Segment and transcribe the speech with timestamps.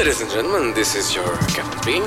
[0.00, 2.02] Ladies and gentlemen, this is your Captain Bean.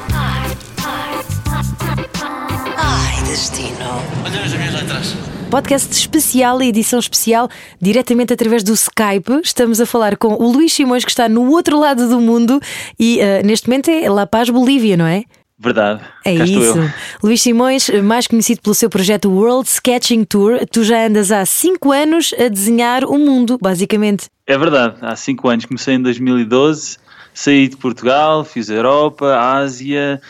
[2.76, 4.02] Ai, destino.
[4.26, 5.16] Olha as minhas letras.
[5.52, 7.48] Podcast especial e edição especial,
[7.80, 9.42] diretamente através do Skype.
[9.44, 12.60] Estamos a falar com o Luís Simões, que está no outro lado do mundo
[13.00, 15.24] e uh, neste momento é La Paz, Bolívia, não é?
[15.60, 16.02] Verdade.
[16.26, 16.78] É Cá estou isso.
[16.80, 16.90] eu.
[17.22, 21.92] Luís Simões, mais conhecido pelo seu projeto World Sketching Tour, tu já andas há 5
[21.92, 24.34] anos a desenhar o mundo, basicamente.
[24.46, 24.96] É verdade.
[25.02, 26.98] Há cinco anos comecei em 2012,
[27.34, 30.22] saí de Portugal, fiz a Europa, Ásia,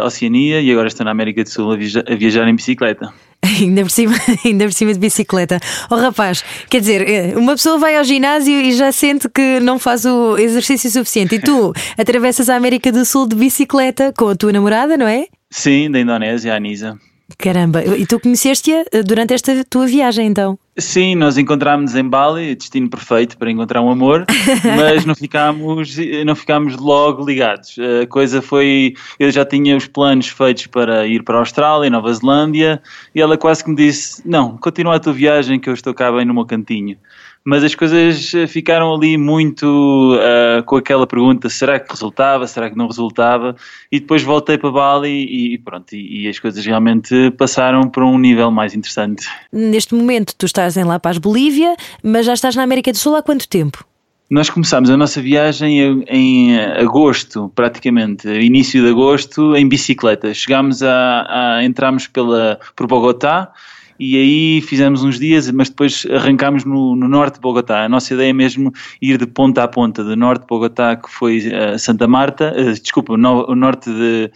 [0.00, 3.12] a Oceania e agora estou na América do Sul a viajar, a viajar em bicicleta.
[3.42, 4.14] Ainda por, cima,
[4.44, 5.58] ainda por cima de bicicleta.
[5.90, 9.80] Oh rapaz, quer dizer, eh, uma pessoa vai ao ginásio e já sente que não
[9.80, 11.34] faz o exercício suficiente.
[11.34, 15.26] E tu atravessas a América do Sul de bicicleta com a tua namorada, não é?
[15.50, 16.96] Sim, da Indonésia, a Anisa.
[17.38, 20.58] Caramba, e tu conheceste-a eh, durante esta tua viagem então?
[20.78, 24.24] Sim, nós encontrámos em Bali, destino perfeito para encontrar um amor,
[24.64, 27.76] mas não ficámos, não ficámos logo ligados.
[28.02, 32.12] A coisa foi, eu já tinha os planos feitos para ir para a Austrália, Nova
[32.12, 32.80] Zelândia,
[33.14, 36.10] e ela quase que me disse: "Não, continua a tua viagem que eu estou cá
[36.10, 36.96] bem no meu cantinho".
[37.44, 42.70] Mas as coisas eh, ficaram ali muito ah, com aquela pergunta: será que resultava, será
[42.70, 43.56] que não resultava?
[43.90, 48.18] E depois voltei para Bali e pronto, e, e as coisas realmente passaram para um
[48.18, 49.26] nível mais interessante.
[49.52, 53.16] Neste momento tu estás em La Paz, Bolívia, mas já estás na América do Sul
[53.16, 53.84] há quanto tempo?
[54.30, 60.32] Nós começámos a nossa viagem em, em agosto, praticamente, início de agosto, em bicicleta.
[60.32, 63.52] Chegámos a, a entramos pela, por Bogotá
[63.98, 67.84] e aí fizemos uns dias, mas depois arrancámos no, no norte de Bogotá.
[67.84, 71.10] A nossa ideia é mesmo ir de ponta a ponta, do norte de Bogotá, que
[71.10, 74.30] foi eh, Santa Marta, eh, desculpa, no- o norte de,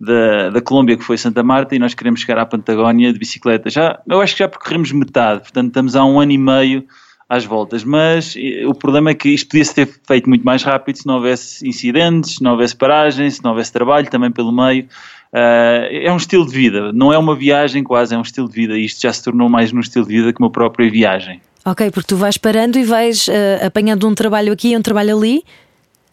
[0.00, 3.70] da, da Colômbia, que foi Santa Marta, e nós queremos chegar à Patagónia de bicicleta.
[3.70, 6.84] Já, eu acho que já percorremos metade, portanto estamos há um ano e meio
[7.28, 10.96] às voltas, mas eh, o problema é que isto podia-se ter feito muito mais rápido
[10.98, 14.86] se não houvesse incidentes, se não houvesse paragem, se não houvesse trabalho também pelo meio.
[15.32, 18.54] Ah, é um estilo de vida, não é uma viagem quase, é um estilo de
[18.54, 21.40] vida e isto já se tornou mais num estilo de vida que uma própria viagem.
[21.64, 25.16] Ok, porque tu vais parando e vais eh, apanhando um trabalho aqui e um trabalho
[25.16, 25.44] ali.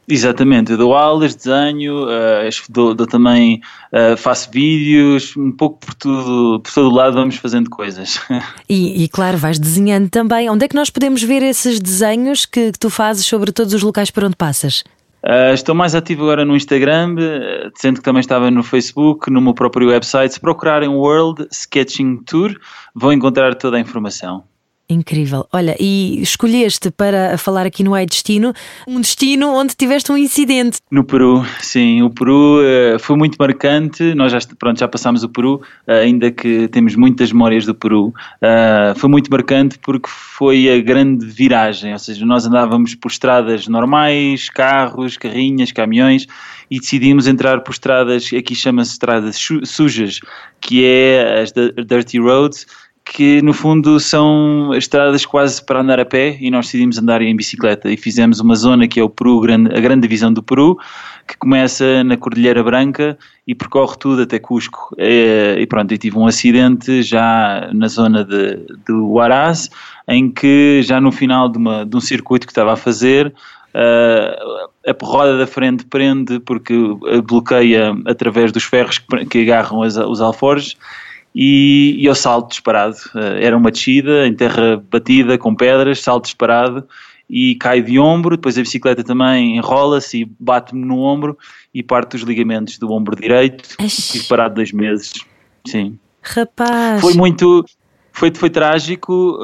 [0.08, 3.60] Exatamente, eu dou aulas, desenho, ah, dou, dou também,
[3.92, 8.20] ah, faço vídeos, um pouco por tudo, por todo o lado vamos fazendo coisas.
[8.70, 10.48] E, e, claro, vais desenhando também.
[10.48, 13.82] Onde é que nós podemos ver esses desenhos que, que tu fazes sobre todos os
[13.82, 14.84] locais por onde passas?
[15.24, 19.42] Uh, estou mais ativo agora no Instagram, uh, sendo que também estava no Facebook, no
[19.42, 20.34] meu próprio website.
[20.34, 22.58] Se procurarem World Sketching Tour,
[22.96, 24.44] vão encontrar toda a informação.
[24.92, 25.48] Incrível.
[25.54, 28.52] Olha, e escolheste para falar aqui no Ai Destino
[28.88, 30.80] um destino onde tiveste um incidente.
[30.90, 34.16] No Peru, sim, o Peru uh, foi muito marcante.
[34.16, 38.08] Nós já, pronto, já passámos o Peru, uh, ainda que temos muitas memórias do Peru.
[38.08, 43.68] Uh, foi muito marcante porque foi a grande viragem, ou seja, nós andávamos por estradas
[43.68, 46.26] normais, carros, carrinhas, caminhões,
[46.72, 50.20] e decidimos entrar por estradas, aqui chama-se estradas su- sujas,
[50.60, 52.66] que é as Dirty Roads,
[53.12, 57.36] que no fundo são estradas quase para andar a pé e nós decidimos andar em
[57.36, 60.78] bicicleta e fizemos uma zona que é o Peru, a grande divisão do Peru,
[61.28, 64.96] que começa na Cordilheira Branca e percorre tudo até Cusco.
[64.98, 69.70] Eh, E pronto, eu tive um acidente já na zona de, do Huaraz,
[70.08, 73.34] em que já no final de, uma- de um circuito que estava a fazer,
[73.74, 74.40] eh,
[74.88, 76.74] a roda da frente prende porque
[77.26, 80.78] bloqueia através dos ferros que, que agarram as- os alforjes
[81.42, 82.98] e, e eu salto disparado.
[83.16, 86.86] Eh, Era uma descida em terra batida com pedras, salto disparado
[87.30, 88.36] e caio de ombro.
[88.36, 91.38] Depois a bicicleta também enrola-se e bate-me no ombro
[91.74, 93.70] e parte os ligamentos do ombro direito.
[93.80, 94.12] Eish.
[94.12, 95.14] Fico parado dois meses.
[95.66, 95.98] Sim.
[96.22, 97.00] Rapaz.
[97.00, 97.64] Foi muito.
[98.20, 99.40] Foi, foi trágico.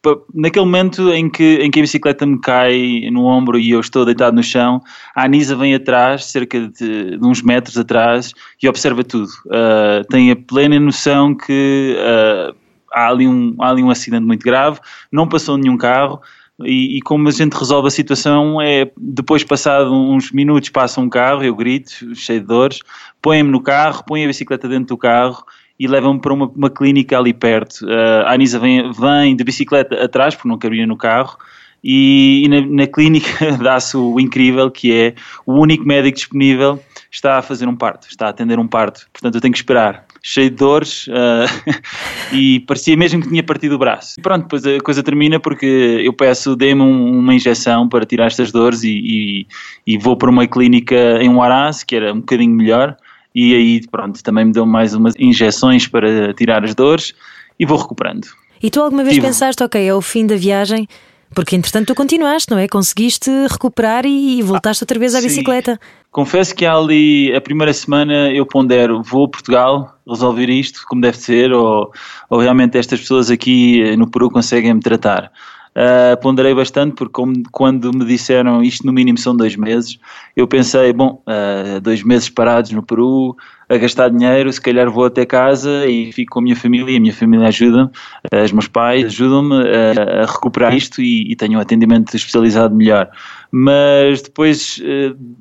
[0.00, 3.80] pa- naquele momento em que, em que a bicicleta me cai no ombro e eu
[3.80, 4.80] estou deitado no chão,
[5.14, 9.28] a Anisa vem atrás, cerca de, de uns metros atrás, e observa tudo.
[9.52, 12.54] Eh, tem a plena noção que eh,
[12.90, 14.80] há, ali um, há ali um acidente muito grave,
[15.12, 16.22] não passou nenhum carro.
[16.62, 21.08] E, e como a gente resolve a situação é depois passado uns minutos passa um
[21.08, 22.80] carro, eu grito, cheio de dores,
[23.20, 25.44] põe-me no carro, põe a bicicleta dentro do carro
[25.80, 27.86] e levam-me para uma, uma clínica ali perto.
[27.86, 31.38] Uh, a Anisa vem, vem de bicicleta atrás, porque não cabia no carro,
[31.82, 35.14] e, e na, na clínica dá-se o incrível que é
[35.46, 36.78] o único médico disponível
[37.10, 40.04] está a fazer um parto, está a atender um parto, portanto eu tenho que esperar.
[40.22, 41.72] Cheio de dores uh,
[42.30, 44.20] e parecia mesmo que tinha partido o braço.
[44.20, 45.64] E pronto, depois a coisa termina porque
[46.04, 49.46] eu peço, dê-me um, uma injeção para tirar estas dores e, e,
[49.86, 52.98] e vou para uma clínica em Huaraz, que era um bocadinho melhor,
[53.34, 57.14] e aí pronto, também me dão mais umas injeções para tirar as dores
[57.58, 58.26] e vou recuperando.
[58.62, 59.26] E tu alguma vez Tive.
[59.26, 60.86] pensaste, ok, é o fim da viagem,
[61.34, 62.66] Porque entretanto tu continuaste, não é?
[62.66, 65.28] Conseguiste recuperar e voltaste outra vez à sim.
[65.28, 65.78] bicicleta.
[66.10, 71.16] Confesso que ali a primeira semana eu pondero, vou a Portugal resolver isto como deve
[71.16, 71.92] ser, ou,
[72.28, 75.30] ou realmente estas pessoas aqui no Peru conseguem me tratar.
[75.70, 80.00] Uh, ponderei bastante porque como, quando me disseram isto no mínimo são dois meses,
[80.36, 83.36] eu pensei, bom, uh, dois meses parados no Peru,
[83.68, 87.00] a gastar dinheiro, se calhar vou até casa e fico com a minha família, a
[87.00, 87.88] minha família ajuda,
[88.32, 92.74] uh, os meus pais ajudam-me a, a, recuperar isto e, e tenho um atendimento especializado
[92.74, 93.08] melhor.
[93.52, 94.80] Mas depois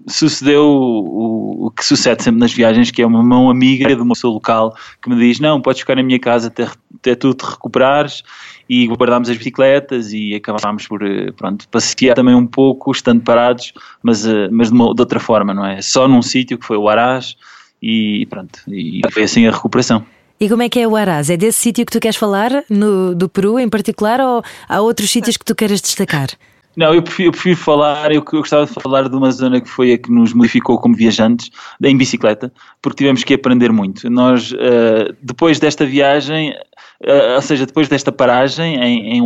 [0.08, 4.16] sucedeu o, o, que sucede sempre nas viagens, que é uma mão amiga de uma
[4.16, 7.46] pessoa local que me diz, não, podes ficar na minha casa até, até tu te
[7.46, 8.24] recuperares
[8.70, 13.74] e guardámos as bicicletas e acabámos por eh, pronto, passear também um pouco, estando parados,
[14.04, 15.82] mas, eh, mas de, uma, de outra forma, não é?
[15.82, 17.36] Só num sítio que foi o Arás
[17.82, 20.06] e pronto, e foi assim a recuperação.
[20.40, 21.30] E como é que é o Arás?
[21.30, 25.10] É desse sítio que tu queres falar, no, do Peru em particular, ou há outros
[25.10, 26.30] sítios que tu queres destacar?
[26.76, 29.68] Não, eu prefiro, eu prefiro falar, eu, eu, gostava de falar de uma zona que
[29.68, 31.50] foi a que nos modificou como viajantes,
[31.84, 34.10] em bicicleta, porque tivemos que aprender muito.
[34.10, 36.52] Nós, uh, depois desta viagem,
[37.04, 39.22] uh, ou seja, depois desta paragem em, em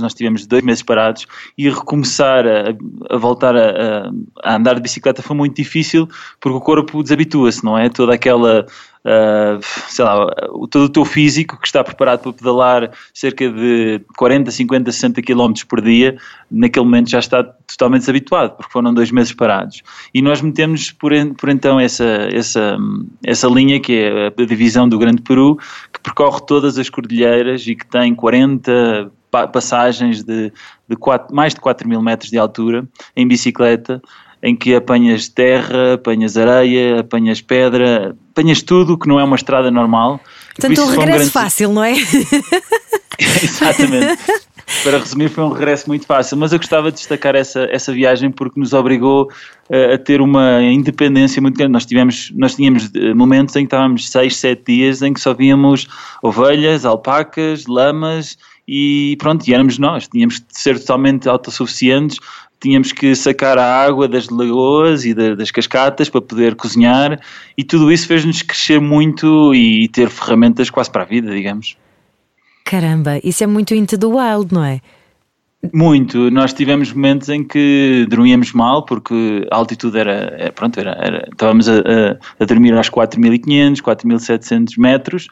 [0.00, 1.26] nós tivemos dois meses parados
[1.58, 4.10] e recomeçar a, a voltar a,
[4.42, 6.08] a, andar de bicicleta foi muito difícil
[6.40, 7.88] porque o corpo desabitua-se, não é?
[7.88, 8.66] Toda aquela
[9.06, 10.26] Uh, sei lá,
[10.70, 15.52] todo o teu físico que está preparado para pedalar cerca de 40, 50, 60 km
[15.68, 16.16] por dia,
[16.50, 19.82] naquele momento já está totalmente desabituado, porque foram dois meses parados.
[20.14, 22.78] E nós metemos por, por então essa, essa,
[23.22, 25.58] essa linha que é a divisão do Grande Peru,
[25.92, 29.12] que percorre todas as cordilheiras e que tem 40
[29.52, 30.52] passagens de,
[30.88, 34.00] de 4, mais de 4 mil metros de altura em bicicleta
[34.44, 39.70] em que apanhas terra, apanhas areia, apanhas pedra, apanhas tudo que não é uma estrada
[39.70, 40.20] normal.
[40.54, 41.30] Portanto, um regresso um grande...
[41.30, 41.94] fácil, não é?
[43.18, 44.22] Exatamente.
[44.82, 48.30] Para resumir, foi um regresso muito fácil, mas eu gostava de destacar essa, essa viagem
[48.30, 49.30] porque nos obrigou
[49.70, 51.72] uh, a ter uma independência muito grande.
[51.72, 55.32] Nós, tivemos, nós tínhamos eh, momentos em que estávamos 6, 7 dias em que só
[55.32, 55.88] víamos
[56.22, 58.36] ovelhas, alpacas, lamas
[58.68, 60.08] e pronto, e éramos nós.
[60.08, 62.18] Tínhamos de ser totalmente autossuficientes
[62.64, 67.20] tínhamos que sacar a água das lagoas e das cascatas para poder cozinhar
[67.58, 71.76] e tudo isso fez-nos crescer muito e ter ferramentas quase para a vida, digamos.
[72.64, 74.80] Caramba, isso é muito into the wild, não é?
[75.72, 76.30] Muito.
[76.30, 81.28] Nós tivemos momentos em que dormíamos mal porque a altitude era, é, pronto, era, era
[81.30, 85.28] estávamos a, a, a dormir aos 4.500, 4.700 metros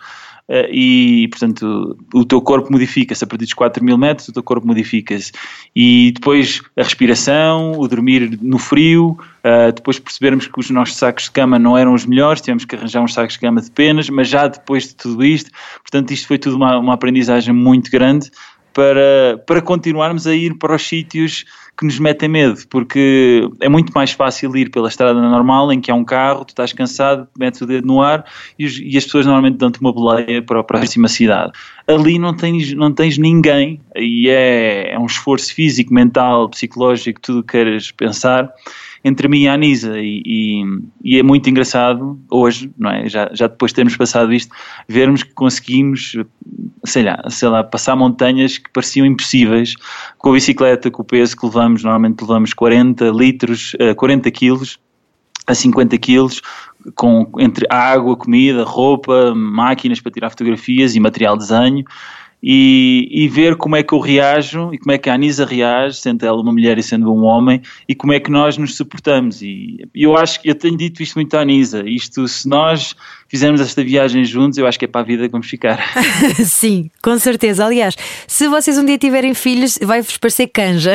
[0.70, 3.24] e, portanto, o teu corpo modifica-se.
[3.24, 5.32] A partir dos 4 mil metros, o teu corpo modifica-se.
[5.74, 11.24] E depois a respiração, o dormir no frio, uh, depois percebermos que os nossos sacos
[11.24, 14.10] de cama não eram os melhores, tivemos que arranjar uns sacos de cama de penas,
[14.10, 15.50] mas já depois de tudo isto,
[15.80, 18.30] portanto, isto foi tudo uma, uma aprendizagem muito grande
[18.72, 21.44] para, para continuarmos a ir para os sítios
[21.76, 25.90] que nos metem medo, porque é muito mais fácil ir pela estrada normal em que
[25.90, 28.24] há um carro, tu estás cansado, metes o dedo no ar
[28.58, 31.52] e, os, e as pessoas normalmente dão-te uma boleia para a próxima cidade.
[31.86, 37.40] Ali não tens, não tens ninguém e é, é um esforço físico, mental, psicológico, tudo
[37.40, 38.52] o que queiras pensar
[39.04, 40.64] entre mim e a Anisa e, e,
[41.02, 43.08] e, é muito engraçado hoje, não é?
[43.08, 44.54] Já, já depois de termos passado isto,
[44.88, 46.16] vermos que conseguimos,
[46.84, 49.74] sei lá, sei lá, passar montanhas que pareciam impossíveis
[50.22, 54.78] com a bicicleta, com o peso que levamos, normalmente levamos 40 litros, 40 eh, quilos
[55.48, 56.40] a 50 quilos,
[56.94, 61.84] com, entre água, comida, roupa, máquinas para tirar fotografias e material de desenho
[62.42, 65.98] e, e, ver como é que eu reajo e como é que a Anisa reage,
[65.98, 69.42] sendo ela uma mulher e sendo um homem, e como é que nós nos suportamos.
[69.42, 72.96] E eu acho que eu tenho dito isto muito à Anisa, isto se nós
[73.32, 75.82] fizermos esta viagem juntos, eu acho que é para a vida que vamos ficar.
[76.44, 77.64] Sim, com certeza.
[77.64, 77.96] Aliás,
[78.26, 80.94] se vocês um dia tiverem filhos, vai-vos parecer canja.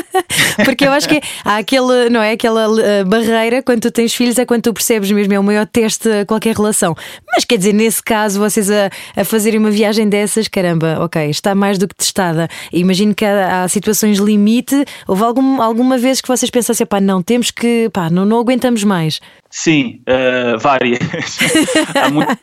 [0.64, 2.32] Porque eu acho que há aquele, não é?
[2.32, 5.66] Aquela uh, barreira quando tu tens filhos, é quando tu percebes mesmo, é o maior
[5.66, 6.94] teste a qualquer relação.
[7.30, 11.54] Mas quer dizer, nesse caso, vocês a, a fazerem uma viagem dessas, caramba, ok, está
[11.54, 12.48] mais do que testada.
[12.72, 14.84] Imagino que há, há situações limite.
[15.06, 18.84] Houve algum, alguma vez que vocês pensassem, pá, não, temos que, pá, não, não aguentamos
[18.84, 19.20] mais.
[19.50, 20.98] Sim, uh, várias.
[21.94, 22.38] há, muito,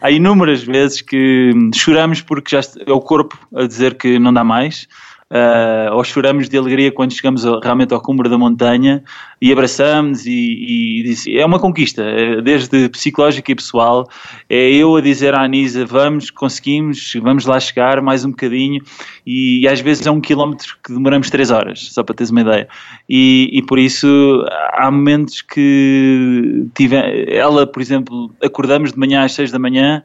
[0.00, 4.44] há, inúmeras vezes que choramos porque já é o corpo a dizer que não dá
[4.44, 4.86] mais
[5.32, 9.02] uh, ou choramos de alegria quando chegamos realmente ao cume da montanha
[9.40, 14.08] e abraçamos e, e, é uma conquista, é desde psicológica e pessoal.
[14.48, 18.82] É eu a dizer à Anisa: vamos, conseguimos, vamos lá chegar mais um bocadinho.
[19.26, 22.42] E, e às vezes é um quilómetro que demoramos três horas, só para teres uma
[22.42, 22.68] ideia.
[23.08, 26.96] E, e por isso há momentos que tive,
[27.28, 30.04] ela, por exemplo, acordamos de manhã às seis da manhã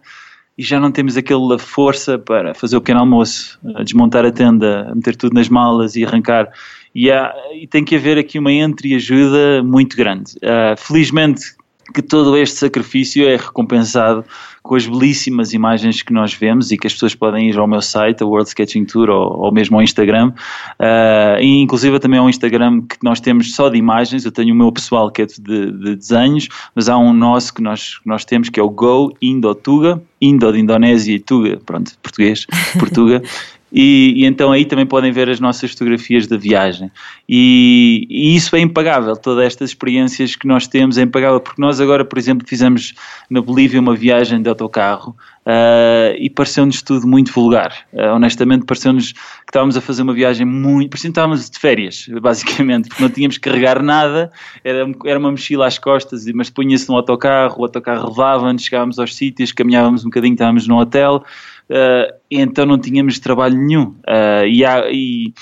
[0.57, 5.15] e já não temos aquela força para fazer o pequeno almoço, desmontar a tenda, meter
[5.15, 6.51] tudo nas malas e arrancar.
[6.95, 10.33] E, há, e tem que haver aqui uma entreajuda muito grande.
[10.37, 11.55] Uh, felizmente
[11.93, 14.25] que todo este sacrifício é recompensado
[14.67, 17.81] com as belíssimas imagens que nós vemos e que as pessoas podem ir ao meu
[17.81, 20.33] site, a World Sketching Tour, ou, ou mesmo ao Instagram.
[20.79, 24.25] Uh, e inclusive também ao Instagram que nós temos só de imagens.
[24.25, 27.61] Eu tenho o meu pessoal que é de, de desenhos, mas há um nosso que
[27.61, 31.93] nós, nós temos que é o Go Indo Tuga, Indo de Indonésia e Tuga, pronto,
[32.01, 32.45] português,
[32.77, 33.23] Portuga.
[33.71, 36.91] E, e, então aí também podem ver as nossas fotografias da viagem.
[37.27, 41.81] E, e, isso é impagável, todas estas experiências que nós temos é impagável, porque nós
[41.81, 42.93] agora, por exemplo, fizemos
[43.29, 47.73] na Bolívia uma viagem de autocarro uh, e pareceu-nos tudo muito vulgar.
[47.91, 50.89] Uh, honestamente, pareceu-nos que estávamos a fazer uma viagem muito.
[50.89, 54.31] parecia que estávamos de férias, basicamente, porque não tínhamos que carregar nada,
[54.63, 59.15] era, era uma mochila às costas, mas punha-se no autocarro, o autocarro levava-nos, chegávamos aos
[59.15, 61.23] sítios, caminhávamos um bocadinho, estávamos no hotel.
[61.69, 63.95] Uh, então não tínhamos trabalho nenhum.
[64.07, 65.33] Uh, e, há, e,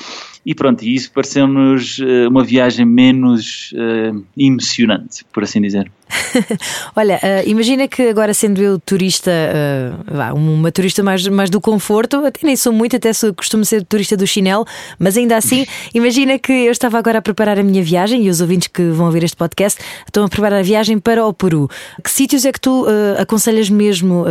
[0.45, 3.73] e, pronto, isso pareceu-nos uh, uma viagem menos
[4.37, 5.91] emocionante, por assim dizer.
[6.95, 12.17] Olha, uh, imagina que agora sendo eu turista, uh, uma turista mais, mais do conforto,
[12.25, 14.65] até nem sou muito, até sou, costumo ser turista do chinelo,
[14.99, 18.41] mas ainda assim, imagina que eu estava agora a preparar a minha viagem e os
[18.41, 21.69] ouvintes que vão ouvir este podcast estão a preparar a viagem para o Peru.
[22.03, 24.25] Que sítios é que tu uh, aconselhas mesmo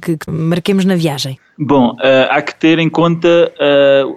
[0.00, 1.38] que, que marquemos na viagem?
[1.56, 1.96] Bom,
[2.30, 3.52] há que ter em conta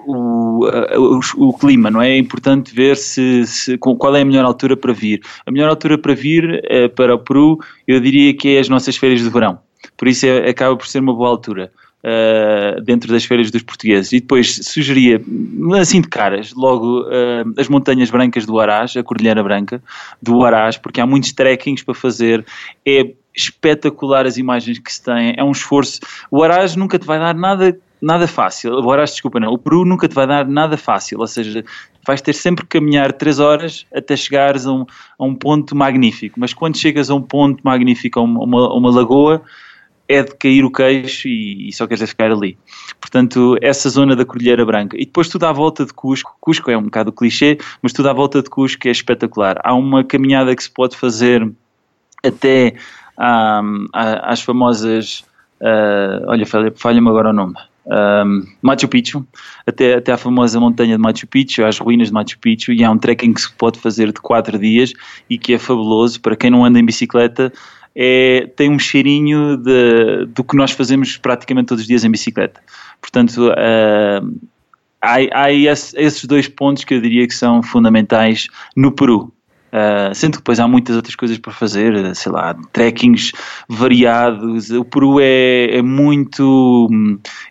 [0.08, 2.12] o, o, o, clima, não é?
[2.12, 5.22] É importante ver se, se, qual é a melhor altura para vir.
[5.46, 6.64] A melhor altura para vir
[6.98, 9.60] para o Peru, eu diria que é as nossas férias de verão.
[9.96, 11.72] Por isso é, acaba por ser uma boa altura.
[12.04, 14.14] Uh, dentro das férias dos portugueses.
[14.14, 15.20] E depois sugeria,
[15.82, 19.84] assim de caras, logo uh, as Montanhas Brancas do Arás, a Cordilheira Branca
[20.22, 22.46] do Arás, porque há muitos trekkings para fazer.
[22.86, 26.00] É espetacular as imagens que se têm, é um esforço.
[26.32, 28.90] O Arás nunca te vai dar nada nada fácil.
[28.90, 29.52] Arás, desculpa, não.
[29.52, 31.20] O Peru nunca te vai dar nada fácil.
[31.20, 31.64] Ou seja,
[32.06, 34.86] vais ter sempre que caminhar 3 horas até chegares a um,
[35.20, 36.40] a um ponto magnífico.
[36.40, 39.42] Mas quando chegas a um ponto magnífico, a uma, uma, uma lagoa,
[40.08, 42.58] é de cair o queixo e, e, só queres é ficar ali.
[43.00, 44.96] Portanto, essa zona da Cordilheira Branca.
[44.96, 46.36] E depois tudo à volta de Cusco.
[46.40, 49.60] Cusco é um bocado clichê, mas tudo à volta de Cusco é espetacular.
[49.64, 51.50] Há uma caminhada que se pode fazer
[52.24, 52.76] até
[53.20, 55.26] um, às famosas.
[55.60, 57.56] Uh, olha, falha-me agora o nome
[57.88, 59.26] um, Machu Picchu,
[59.66, 62.92] até, até à famosa montanha de Machu Picchu, às ruínas de Machu Picchu, e há
[62.92, 64.94] um trekking que se pode fazer de 4 dias
[65.30, 67.52] e que é fabuloso para quem não anda em bicicleta.
[67.96, 72.62] É, tem um cheirinho de, do que nós fazemos praticamente todos os dias em bicicleta.
[73.02, 74.40] Portanto, uh,
[75.02, 79.34] há, há esses dois pontos que eu diria que são fundamentais no Peru.
[79.68, 83.34] Uh, sendo que depois há muitas outras coisas para fazer, sei lá, trekkings
[83.68, 84.70] variados.
[84.72, 86.90] O Peru é, é, muito.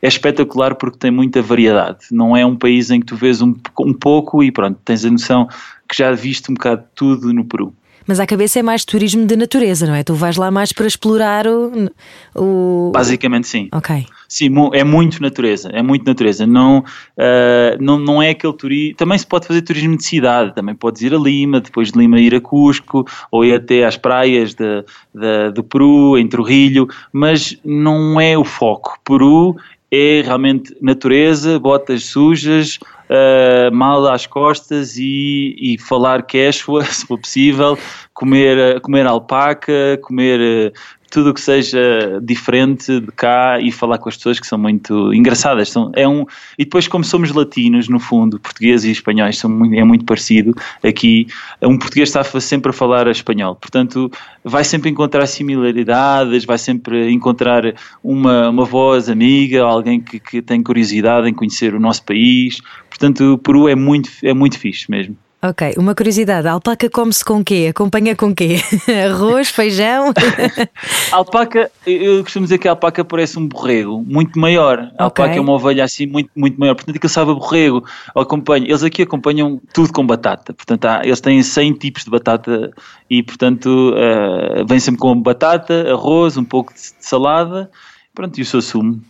[0.00, 2.06] é espetacular porque tem muita variedade.
[2.11, 5.11] Não é um país em que tu vês um, um pouco e pronto, tens a
[5.11, 5.46] noção
[5.88, 7.73] que já viste um bocado tudo no Peru.
[8.06, 10.04] Mas à cabeça é mais turismo de natureza, não é?
[10.04, 11.90] Tu vais lá mais para explorar o.
[12.34, 12.90] o...
[12.92, 13.68] Basicamente sim.
[13.72, 14.06] Ok.
[14.28, 16.46] Sim, é muito natureza, é muito natureza.
[16.46, 18.96] Não, uh, não, não é aquele turismo.
[18.96, 22.20] Também se pode fazer turismo de cidade, também podes ir a Lima, depois de Lima
[22.20, 24.84] ir a Cusco, ou ir até às praias de,
[25.14, 28.98] de, do Peru, em Trujillo, mas não é o foco.
[29.04, 29.56] Peru
[29.90, 32.78] é realmente natureza, botas sujas,
[33.10, 37.78] uh, mal às costas e, e falar quechua, se for possível,
[38.14, 40.72] comer, comer alpaca, comer
[41.10, 45.12] tudo o que seja diferente de cá e falar com as pessoas que são muito
[45.14, 45.70] engraçadas.
[45.70, 46.26] São, é um,
[46.58, 50.54] e depois, como somos latinos, no fundo, portugueses e espanhóis são muito, é muito parecido.
[50.84, 51.26] Aqui,
[51.62, 54.10] um português está sempre a falar espanhol, portanto,
[54.44, 60.62] vai sempre encontrar similaridades, vai sempre encontrar uma, uma voz amiga, alguém que, que tem
[60.62, 62.60] curiosidade em conhecer o nosso país.
[62.99, 65.17] Portanto, o Peru é muito, é muito fixe mesmo.
[65.43, 67.69] Ok, uma curiosidade: a alpaca come-se com quê?
[67.71, 68.57] Acompanha com quê?
[69.05, 70.15] Arroz, feijão?
[71.12, 74.79] a alpaca, eu costumo dizer que a alpaca parece um borrego muito maior.
[74.79, 74.97] A okay.
[74.99, 77.85] alpaca é uma ovelha assim muito, muito maior, portanto, aquilo sabe a borrego.
[78.15, 82.73] Acompanha, eles aqui acompanham tudo com batata, portanto, há, eles têm 100 tipos de batata
[83.11, 87.71] e, portanto, uh, vem sempre com batata, arroz, um pouco de salada,
[88.15, 89.03] pronto, e o seu sumo.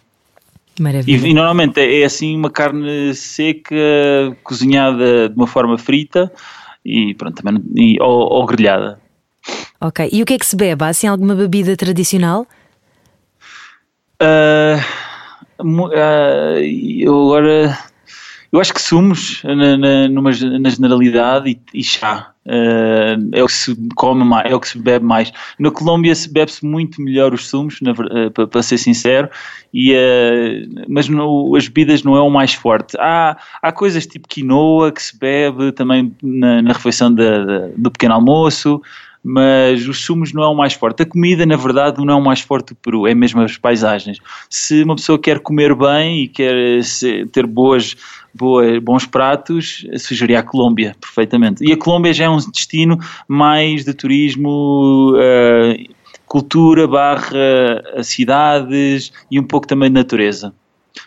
[0.78, 1.26] Maravilha.
[1.26, 3.75] E, e normalmente é, assim uma carne seca,
[4.42, 6.30] cozinhada de uma forma frita
[6.85, 9.00] e pronto, também, e, ou, ou grelhada.
[9.80, 10.09] Ok.
[10.12, 10.85] E o que é que se bebe?
[10.85, 12.47] Há assim alguma bebida tradicional?
[14.23, 14.80] Uh,
[15.62, 17.78] uh, eu agora
[18.56, 22.32] eu acho que sumos na, na, numa, na generalidade e, e chá.
[22.46, 25.32] Uh, é o que se come mais, é o que se bebe mais.
[25.58, 29.28] Na Colômbia se bebe-se muito melhor os sumos, uh, para, para, ser sincero,
[29.75, 32.96] e, uh, mas no, as bebidas não é o mais forte.
[32.98, 38.80] Há, há coisas tipo quinoa que se bebe também na, na refeição do pequeno almoço,
[39.28, 41.02] mas os sumos não é o mais forte.
[41.02, 44.21] A comida, na verdade, não é o mais forte do Peru, é mesmo as paisagens.
[44.49, 46.54] Se uma pessoa quer comer bem e quer
[47.33, 47.97] ter boas
[48.33, 51.64] boa, bons pratos, sugeria a Colômbia, perfeitamente.
[51.64, 59.40] E a Colômbia já é um destino mais de turismo, uh, cultura, barra cidades e
[59.40, 60.54] um pouco também de natureza.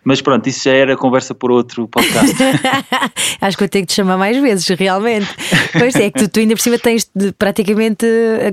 [0.04, 2.36] Mas pronto, isso já era conversa por outro podcast.
[3.42, 5.28] Acho que vou ter que te chamar mais vezes, realmente.
[5.78, 8.06] Pois é, que tu, tu ainda por cima tens de, praticamente.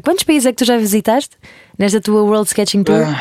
[0.03, 1.37] Quantos países é que tu já visitaste
[1.79, 3.03] nesta tua World Sketching Tour?
[3.03, 3.17] Uh,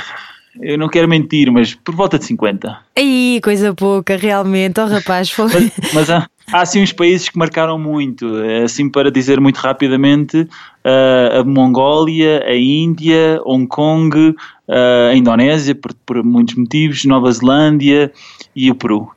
[0.62, 2.77] eu não quero mentir, mas por volta de 50.
[2.98, 4.79] Aí, coisa pouca, realmente.
[4.79, 5.51] Oh, rapaz, foi.
[5.51, 8.38] Mas, mas há, há assim uns países que marcaram muito.
[8.44, 10.48] É, assim, para dizer muito rapidamente,
[10.84, 14.36] a Mongólia, a Índia, Hong Kong,
[14.68, 18.12] a Indonésia, por, por muitos motivos, Nova Zelândia
[18.56, 19.12] e o Peru.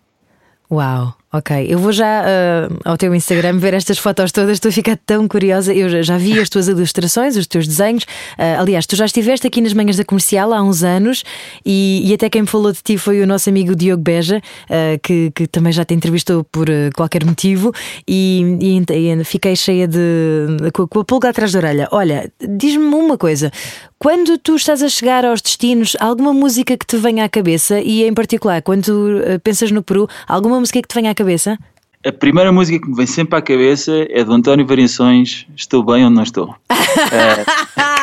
[0.71, 1.18] Uau!
[1.31, 4.97] Ok, eu vou já uh, ao teu Instagram ver estas fotos todas, estou a ficar
[5.05, 5.75] tão curiosa.
[5.75, 8.05] Eu já vi as tuas ilustrações, os teus desenhos.
[8.05, 11.25] Uh, aliás, tu já estiveste aqui nas manhãs da comercial há uns anos
[11.67, 14.99] e, e até quem me falou de ti foi o nosso amigo Diogo Beja, uh,
[15.03, 16.67] que, que, também já te entrevistou por
[16.97, 17.75] qualquer motivo
[18.09, 20.47] e, e, e, fiquei cheia de.
[20.73, 21.89] com, com a pulga atrás da orelha.
[21.93, 23.53] Olha, diz-me uma coisa:
[23.99, 28.05] quando tu estás a chegar aos destinos, alguma música que te venha à cabeça e,
[28.05, 31.59] em particular, quando tu pensas no Peru, alguma música que te venha à cabeça?
[32.07, 36.05] A primeira música que me vem sempre à cabeça é do António Variações, Estou Bem
[36.05, 36.55] Onde Não Estou.
[36.71, 37.89] é...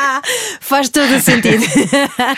[0.60, 1.64] Faz todo o sentido.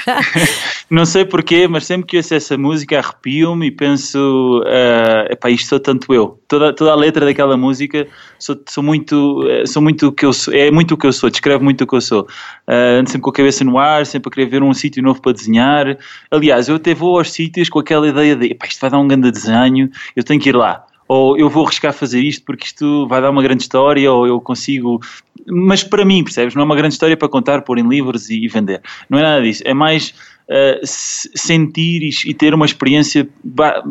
[0.90, 5.68] não sei porquê, mas sempre que ouço essa música arrepio-me e penso, uh, epá, isto
[5.68, 6.40] sou tanto eu.
[6.48, 8.06] Toda, toda a letra daquela música
[8.38, 11.12] sou, sou muito, eh, sou muito o que eu sou, é muito o que eu
[11.12, 12.22] sou, descreve muito o que eu sou.
[12.68, 15.20] Uh, ando sempre com a cabeça no ar, sempre a querer ver um sítio novo
[15.20, 15.98] para desenhar.
[16.30, 19.08] Aliás, eu até vou aos sítios com aquela ideia de, epá, isto vai dar um
[19.08, 23.08] grande desenho, eu tenho que ir lá ou eu vou arriscar fazer isto porque isto
[23.08, 25.00] vai dar uma grande história, ou eu consigo.
[25.46, 26.54] Mas para mim, percebes?
[26.54, 28.82] Não é uma grande história para contar, pôr em livros e, vender.
[29.08, 29.62] Não é nada disso.
[29.64, 33.26] É mais uh, sentir e, e, ter uma experiência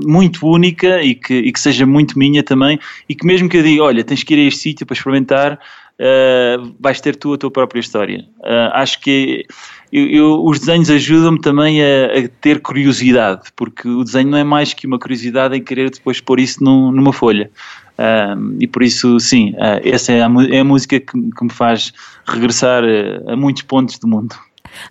[0.05, 2.79] muito única e que, e que seja muito minha também.
[3.09, 5.59] E que mesmo que eu diga, olha, tens que ir a este sítio para experimentar,
[5.99, 8.25] uh, vais ter tu a tua própria história.
[8.39, 9.45] Uh, acho que
[9.91, 14.43] eu, eu, os desenhos ajudam-me também a, a, ter curiosidade, porque o desenho não é
[14.43, 17.49] mais que uma curiosidade em querer depois pôr isso num, numa folha.
[17.97, 21.91] Uh, e por isso, sim, essa é a, é a música que, que, me faz
[22.27, 24.35] regressar a, a muitos pontos do mundo.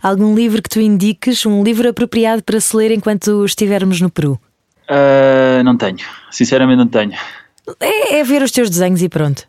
[0.03, 4.41] Algum livro que tu indiques, um livro apropriado para se ler enquanto estivermos no Peru?
[4.89, 5.99] Uh, não tenho,
[6.31, 7.13] sinceramente não tenho.
[7.81, 9.47] É, é, ver os teus desenhos e pronto.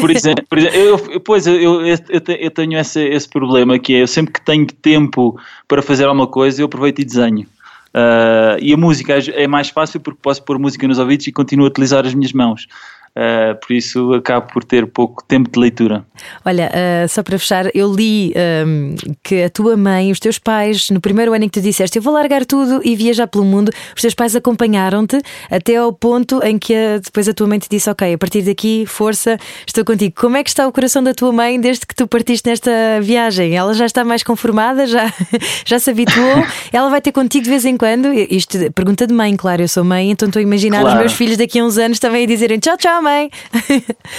[0.00, 4.02] Por exemplo, por exemplo eu, pois eu, eu, eu, tenho esse, esse problema que é
[4.02, 7.46] eu sempre que tenho tempo para fazer alguma coisa eu aproveito e desenho.
[7.92, 11.66] Uh, e a música é mais fácil porque posso pôr música nos ouvidos e continuo
[11.66, 12.68] a utilizar as minhas mãos.
[13.10, 16.04] Uh, por isso acabo por ter pouco tempo de leitura.
[16.44, 18.32] Olha, uh, só para fechar, eu li
[18.64, 21.98] um, que a tua mãe, os teus pais, no primeiro ano em que tu disseste
[21.98, 25.20] eu vou largar tudo e viajar pelo mundo, os teus pais acompanharam-te
[25.50, 28.42] até ao ponto em que a, depois a tua mãe te disse: Ok, a partir
[28.42, 30.14] daqui, força, estou contigo.
[30.16, 32.70] Como é que está o coração da tua mãe desde que tu partiste nesta
[33.02, 33.56] viagem?
[33.56, 34.86] Ela já está mais conformada?
[34.86, 35.12] Já,
[35.66, 36.44] já se habituou?
[36.72, 38.12] Ela vai ter contigo de vez em quando?
[38.12, 40.94] Isto, pergunta de mãe, claro, eu sou mãe, então estou a imaginar claro.
[40.94, 43.30] os meus filhos daqui a uns anos também a dizerem tchau, tchau também.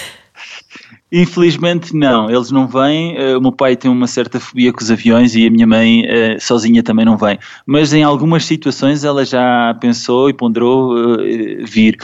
[1.14, 3.18] Infelizmente não, eles não vêm.
[3.18, 6.06] Uh, o meu pai tem uma certa fobia com os aviões e a minha mãe
[6.06, 7.38] uh, sozinha também não vem.
[7.66, 11.18] Mas em algumas situações ela já pensou e ponderou uh,
[11.66, 11.98] vir.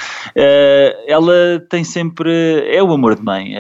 [1.08, 1.34] ela
[1.70, 2.30] tem sempre.
[2.68, 3.54] É o amor de mãe.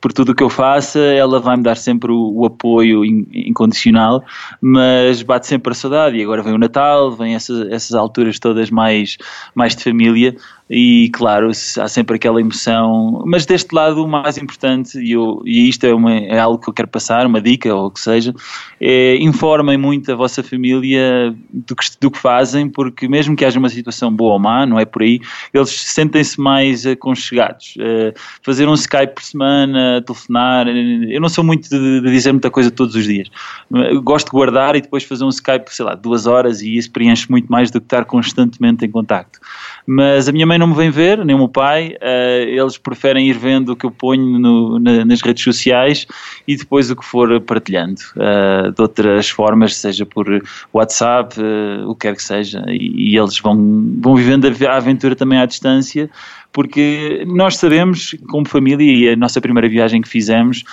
[0.00, 4.22] por tudo o que eu faça, ela vai me dar sempre o, apoio in, incondicional,
[4.60, 6.16] mas bate sempre a saudade.
[6.16, 9.18] E agora vem o Natal, vem essas, essas alturas todas mais,
[9.52, 10.36] mais de família
[10.70, 15.68] e claro, há sempre aquela emoção, mas deste lado o mais importante, e, eu, e
[15.68, 18.34] isto é, uma, é algo que eu quero passar, uma dica ou o que seja,
[18.80, 23.58] é informem muito a vossa família do que, do que fazem, porque mesmo que haja
[23.58, 25.20] uma situação boa ou má, não é por aí,
[25.52, 27.74] eles sentem-se mais aconchegados.
[27.76, 32.50] Uh, fazer um Skype por semana, telefonar, eu não sou muito de, de dizer muita
[32.50, 33.28] coisa todos os dias,
[33.70, 36.90] eu gosto de guardar e depois fazer um Skype, sei lá, duas horas e isso
[36.90, 39.38] preenche muito mais do que estar constantemente em contacto.
[39.86, 41.96] Mas a minha mãe não me vem ver, nem o meu pai.
[42.00, 46.06] Uh, eles preferem ir vendo o que eu ponho no, na, nas redes sociais
[46.46, 50.26] e depois o que for partilhando uh, de outras formas, seja por
[50.72, 52.62] WhatsApp, uh, o que quer que seja.
[52.68, 53.56] E, e, eles vão,
[53.98, 56.10] vão vivendo a aventura também à distância
[56.52, 60.64] porque nós sabemos, como família, e a nossa primeira viagem que fizemos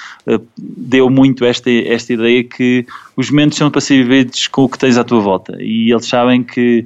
[0.57, 4.77] deu muito esta, esta ideia que os momentos são para ser vividos com o que
[4.77, 5.55] tens à tua volta.
[5.57, 6.85] E eles sabem que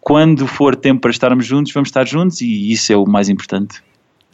[0.00, 3.82] quando for tempo para estarmos juntos, vamos estar juntos e isso é o mais importante.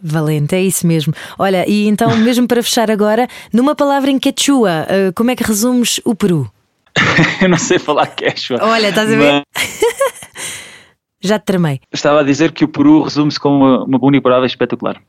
[0.03, 1.15] Valente, é isso mesmo.
[1.39, 5.45] Olha, e então, mesmo para fechar agora, numa palavra em quechua, uh, como é que
[5.45, 6.51] resumes o Peru?
[7.41, 8.59] Eu não sei falar quechua.
[8.63, 9.43] Olha, estás a ver?
[9.55, 10.65] Mas...
[11.21, 11.81] Já te tramei.
[11.91, 15.01] Estava a dizer que o Peru resume-se como uma, uma única palavra espetacular.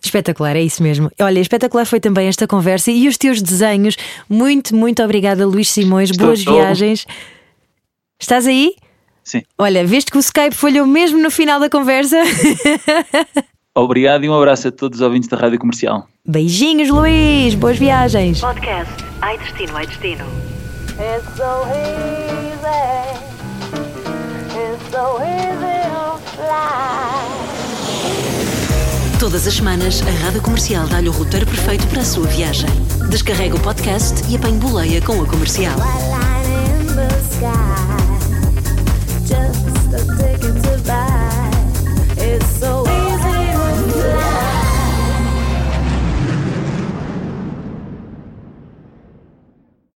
[0.00, 1.10] Espetacular, é isso mesmo.
[1.20, 3.96] Olha, espetacular foi também esta conversa e os teus desenhos.
[4.28, 6.10] Muito, muito obrigada, Luís Simões.
[6.10, 7.04] Estou, Boas viagens.
[8.20, 8.76] Estás aí?
[9.28, 9.42] Sim.
[9.58, 12.16] Olha, viste que o Skype falhou mesmo no final da conversa?
[13.76, 16.08] Obrigado e um abraço a todos os ouvintes da Rádio Comercial.
[16.26, 17.54] Beijinhos, Luís.
[17.54, 18.40] Boas viagens.
[18.40, 20.24] Podcast Ai Destino, Ai Destino.
[20.98, 23.18] It's so easy.
[24.56, 25.68] It's so easy.
[29.20, 32.70] Todas as semanas, a Rádio Comercial dá-lhe o roteiro perfeito para a sua viagem.
[33.10, 35.76] Descarrega o podcast e apanhe boleia com a comercial.
[39.28, 41.50] Just a ticket to buy.
[42.16, 42.87] It's so